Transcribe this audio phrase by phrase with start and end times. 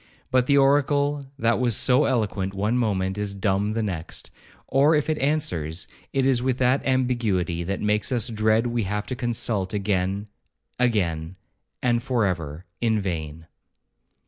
[0.31, 4.31] but the oracle that was so eloquent one moment, is dumb the next,
[4.67, 9.05] or if it answers, it is with that ambiguity that makes us dread we have
[9.05, 13.45] to consult again—again—and for ever—in vain.